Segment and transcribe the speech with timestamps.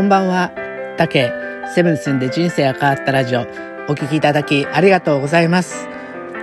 [0.00, 0.50] こんばんは。
[0.96, 1.30] たけ、
[1.74, 3.44] セブンスンで人生が変わったラジオ、お
[3.92, 5.90] 聞きいただきありがとうございます。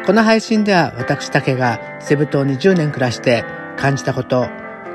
[0.06, 4.48] この配信では私たけがセブ島に10年暮らして感じたこと、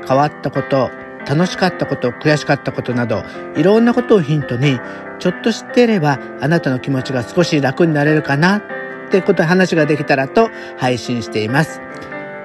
[0.07, 0.91] 変わったこと、
[1.27, 3.25] 楽しかったこと、悔しかったことなど、
[3.57, 4.79] いろんなことをヒントに、
[5.19, 8.61] ちょっと知っていればあなたの気持ちが少し楽になれるかなっ
[9.11, 11.81] てこと話ができたらと配信しています。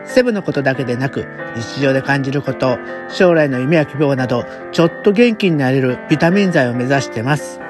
[0.08, 2.78] セブのことだけでなく、日常で感じること、
[3.10, 7.60] 将来の夢や希望など、ちょっと元気になれるビタミン剤を目指してます。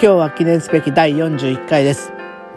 [0.00, 2.12] 今日は記念すべき第41回です。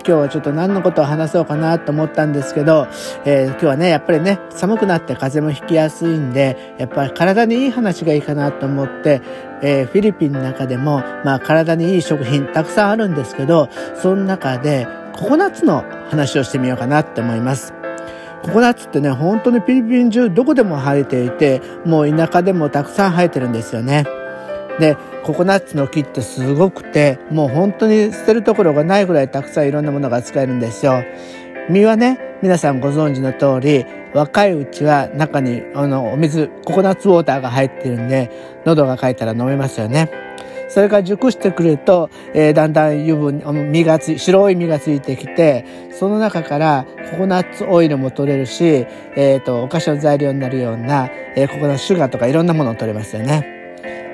[0.07, 2.87] 今日はちょっと何のことを話そうかなと思ったんですけど、
[3.25, 9.21] えー、今日はね、やっぱりね、寒くなって風邪もひきやすいんで、やっぱり体にいい話がいいかなと思って、
[9.61, 13.67] えー、フィリピンの中でも、まあ体にいい食品たくさんあるんですけど、
[14.01, 14.87] その中で
[15.17, 17.73] ココナッツの話をしてみようかなって思います。
[18.43, 24.05] ココナッツってね、本当にフィリピン中どこでも生えていて、もう田舎でもたくさん生えてるんですよね。
[24.79, 31.03] で、ココナッツの木ってすごくて、もう本当に捨てるところがないぐらいたくさんいろんなものが使えるんですよ。
[31.69, 38.29] 実はね、皆さんご存知の通り、若いうちは中にあのお水、ココナッツウォーターが入ってるんで、
[38.65, 40.26] 喉が渇いたら飲めますよね。
[40.67, 53.56] それから熟してくると、えー、だんだん油分、身がつ白い身がついてきて、その中からココナッツオイルも取れるし、えっ、ー、と、お菓子の材料になるような、えー、ココナッツシュガーとかいろんなものを取れますよね。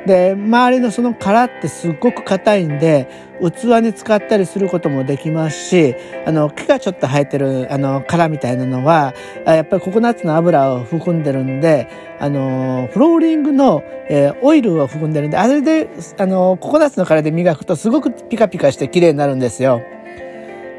[0.05, 3.07] で、周りのその殻ってすっごく硬いんで、
[3.41, 9.13] 器に使ったりすることもできますし、あの、木がちょっと生えてる、あの、殻みたいなのは、
[9.45, 11.87] やっぱりココナッツの油を含んでるんで、
[12.19, 15.87] あの、フローリングの、えー、オイルを含んでるんで、あれで、
[16.17, 19.81] あの、ココナッツの殻で磨くとすごくピカピカして綺麗になるんですよ。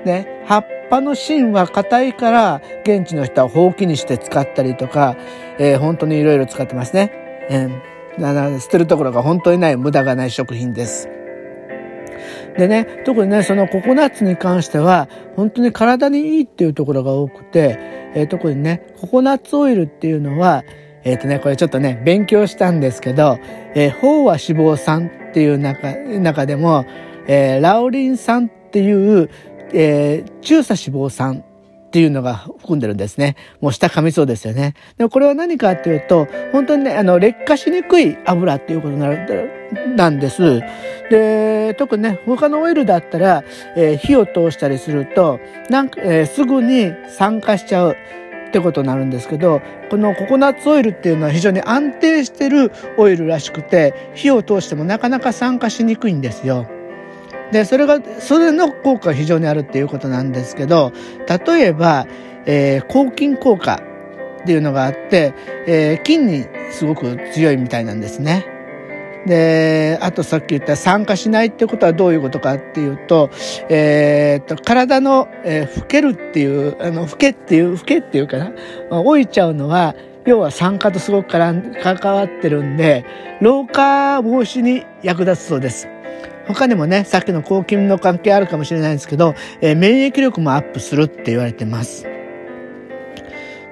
[0.04, 5.16] ね、葉っぱの芯は硬いから、現地の人はほうきにして使ったりとか、
[5.58, 7.10] えー、本当にいろいろ使ってますね。
[7.48, 11.08] えー捨てるところが本当にない無駄がない食品です。
[12.56, 17.78] でね、特にね、そのココナッツに関しては、本当に体にいいっていうところが多くて、
[18.14, 20.62] えー、特にね、ココナッツオイルっていうのは、
[21.02, 23.38] えっ、ー、とね、これちょっとね、勉強したんですけど、
[23.74, 26.86] えー、飽和脂肪酸っていう中中でも、
[27.26, 29.28] えー、ラオリン酸っていう、
[29.72, 31.44] えー、中鎖脂肪酸
[31.94, 33.36] っていうのが含んでるんですね。
[33.60, 34.74] もう下噛みそうですよね。
[34.98, 39.48] でもこれは何かっていうと、本当にね、あの、劣化しにくい油っていうことになる、
[39.94, 40.60] なんです。
[41.08, 43.44] で、特にね、他のオイルだったら、
[43.76, 45.38] えー、火を通したりすると、
[45.70, 47.96] なんか、えー、すぐに酸化しちゃう。
[48.48, 56.68] ってことになるんですけど、このココナッツオイルっていうのは非常に安定してるオイルらしくて、火を通してもなかなか酸化しにくいんですよ。
[57.52, 60.92] で、それが、それの効果が非常にあるっていうことなんですけど、
[61.46, 62.06] 例えば、
[62.46, 63.80] えー、抗菌効果
[64.42, 65.34] っていうのがあって、
[65.66, 68.46] えー、菌にすごく強いみたいなんですね。
[69.26, 73.30] で、あとさっき言った酸化しないってことはどういうことかっていうと、
[73.70, 78.52] えー、っと、体の、えー、老けるっていう、あの、老けっていう、老けっていうかな、
[78.90, 79.94] 老いちゃうのは、
[80.26, 83.04] 要は酸化とすごく関わってるんで、
[83.40, 85.88] 老化防止に役立つそうです。
[86.46, 92.06] 他にもね、さっきの抗菌の関係あるかもしれないんですけど、えー、免疫力もアップするって言われてます。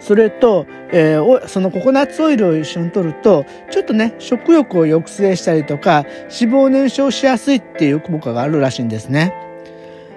[0.00, 9.32] それと、えー、そのココナッツオイルを一緒に取ると、ちょっとね、食欲を抑制したりとか、脂肪燃焼しやすいっていう効果があるらしいんですね。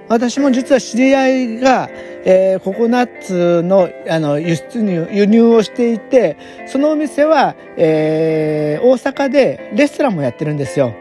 [0.07, 1.89] 私も実は知り合いが、
[2.25, 10.95] えー、ココナッツのあの輸出入、輸入をしていて、そのお店は、えー、大阪でレストランもやってるんですよ。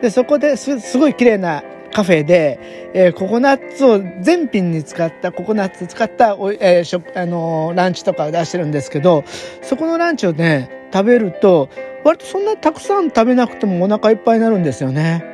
[0.00, 1.62] で、そこですすごい綺麗な
[1.92, 9.24] カフェで、えー、ココナッツを全品に使ったココナッツ使ったお、えー、食、あのー、ランチとかを出してるんですけど、
[9.62, 11.68] そこのランチをね、食べると、
[12.04, 15.24] 割とそんなたくさん食べなくてもお腹いっぱいになるんですよね。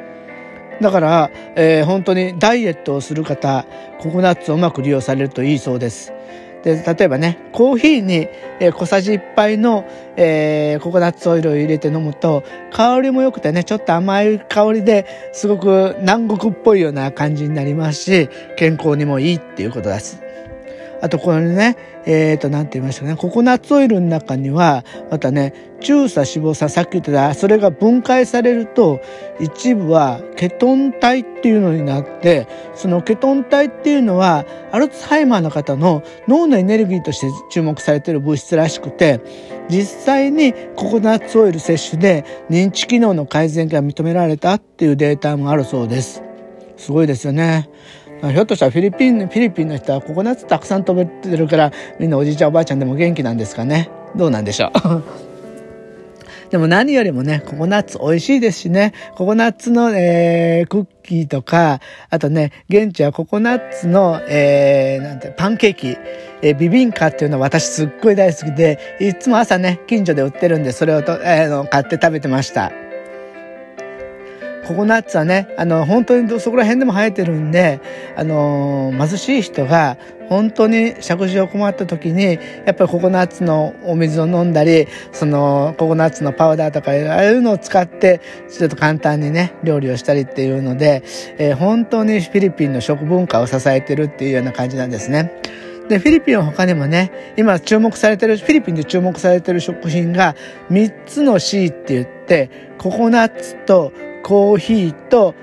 [0.80, 3.66] だから、えー、本当にダイエットをする方、
[3.98, 6.12] ココナッツをうまく利用されるといいそうです。
[6.76, 8.28] で、例えばね、コーヒーに、
[8.74, 9.86] 小さじ1杯の、
[10.16, 12.42] えー、ココナッツオイルを入れて飲むと、
[12.72, 20.27] 香りも良くてね、ちょっと甘い香りですごく南国っぽいような感じになりますし、健康にもいいっていうことです。
[21.00, 29.00] あとこれね、えっ、ー、と、なんて言いましたかね、ココナッツオイルの中には、またね、中鎖脂肪酸、さっき言ってた、それが分解されると、
[29.38, 39.20] 一部はケトン体っていうのになって、そのケトン体っていうのは、アルツハイマーの方の脳のエネルギーとして注目されている物質らしくて、
[39.68, 46.22] 実際にココナッツオイル摂取で認知機能の改善が認められたっていうデータもあるそうです。
[46.76, 47.68] すごいですよね。
[48.20, 53.90] ひょっとしたらフィリピン、フィリピンの人はココナッツたくさん食べてるから、みんなおじいちゃんおばあちゃんでも元気なんですかね。
[54.16, 55.02] どうなんでしょう。
[56.50, 65.96] でも何よりもね、ココナッツ美味しいですしね、ココナッツの、えー、クッキーとか、あとね、現地はココナッツの、えー、なんて、パンケーキ、
[66.40, 72.72] えー、ビビンカっていうのは私すっごい大好きで、いつも朝ね、近所で売ってるんで、それをと、えー、買って食べてました。
[74.68, 77.80] ココナッツはね、あの、本当にそこら辺でも生えてるんで、
[78.16, 79.96] あの、貧しい人が
[80.28, 88.20] 本当に食事を困った時に、やっぱりココナッツのお水を飲んだり、そのココナッツのパウダーとか、ああいうのを使って、
[88.50, 91.02] ちょっと簡単にね、料理をしたりっていうので、
[91.38, 95.32] えー、本当にフィリピンの食文化を支えてるっていうような感じなんですね。
[95.88, 100.36] で、フィリピンは他にもね、今注目されてる、フィリピンで注目されてる食品が
[100.70, 103.92] 3つの C って言って、ココナッツと
[104.28, 105.34] コーヒーと、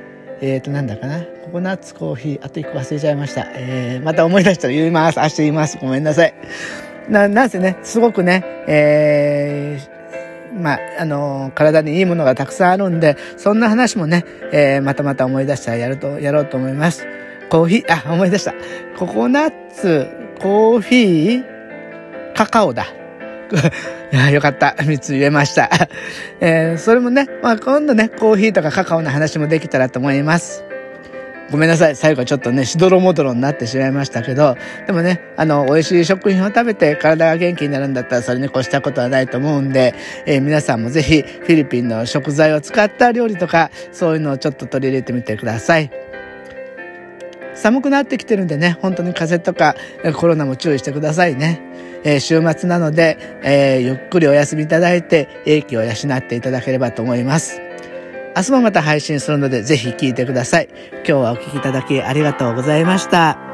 [0.42, 1.24] えっ、ー、と、なんだかな。
[1.46, 3.48] ココナッツコーヒー、あと1個忘れちゃいました。
[3.48, 5.20] えー、また思い出したら言います。
[5.20, 5.80] 明日言います。
[5.82, 6.36] ごめんなさい。
[7.10, 14.24] な、なんせね、すごくね、えー、まあ、あの、体にいいものがたくさんあるんで、そんな話もね、
[14.54, 17.08] えー、またまた思い出したらやると、やろうと思います。
[17.50, 18.54] コーヒー、あ、思い出した。
[19.00, 20.08] ココナッツ、
[20.40, 21.44] コーヒー、
[22.36, 22.86] カカオだ。
[24.12, 24.76] いや、よかった。
[24.80, 25.70] 3つ言えました。
[26.42, 30.64] えー、それもね、まあ今度ね、コーヒーとかカカオの話もできたらと思います。
[31.52, 31.96] ごめんなさい。
[31.96, 34.58] 最後ちょっとね、しどろもどろになってしまいましたけど、
[34.88, 39.94] でもね、あの、美味しい食品を食べて体が元気になるんだったらそれに越したことはないと思うんで、
[40.26, 45.92] えー、皆さんもぜひフィリピンの食材を使った料理とか、そういうのをちょっと取り入れてみてください。
[47.54, 49.76] 寒くなってきてるんでね、本当に風邪とか
[50.14, 51.62] コロナも注意してくださいね。
[52.06, 57.60] えー、週末なので、えー、ゆっくりお休みいただいて、英気を養っていただければと思います。
[58.38, 60.70] 明日もまた配信するので、ぜひ聞いてください。
[60.94, 63.45] 今日はお聴きいただきありがとうございました。